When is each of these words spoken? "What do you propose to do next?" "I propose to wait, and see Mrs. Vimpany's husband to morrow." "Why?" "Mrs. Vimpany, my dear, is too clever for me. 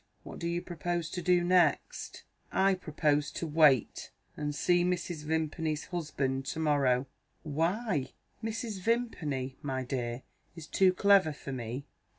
"What 0.23 0.39
do 0.39 0.47
you 0.47 0.63
propose 0.63 1.11
to 1.11 1.21
do 1.21 1.43
next?" 1.43 2.23
"I 2.51 2.73
propose 2.73 3.29
to 3.33 3.45
wait, 3.45 4.09
and 4.35 4.55
see 4.55 4.83
Mrs. 4.83 5.25
Vimpany's 5.25 5.83
husband 5.85 6.47
to 6.47 6.59
morrow." 6.59 7.05
"Why?" 7.43 8.09
"Mrs. 8.43 8.79
Vimpany, 8.81 9.57
my 9.61 9.83
dear, 9.83 10.23
is 10.55 10.65
too 10.65 10.91
clever 10.91 11.31
for 11.33 11.51
me. 11.51 11.85